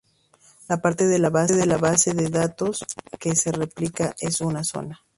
La 0.67 0.81
parte 0.81 1.05
de 1.07 1.19
la 1.19 1.29
base 1.29 1.55
de 2.15 2.29
datos 2.31 2.83
que 3.19 3.35
se 3.35 3.51
replica 3.51 4.15
es 4.19 4.41
una 4.41 4.63
zona. 4.63 4.99